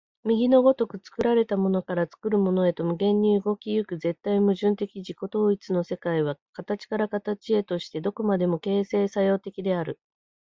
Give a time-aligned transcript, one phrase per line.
[0.23, 9.99] 右の如く作られたものから作るものへと無限に動き行く絶対矛盾的自己同一の世界は、形から形へとして何処までも形成作用的である。